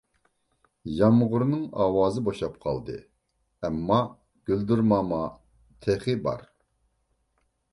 [0.99, 2.95] يامغۇرنىڭ ئاۋازى بوشاپ قالدى،
[3.67, 3.99] ئەمما
[4.51, 5.21] گۈلدۈرماما
[5.87, 6.43] تېخى بار.